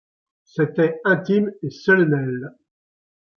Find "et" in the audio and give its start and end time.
1.61-1.69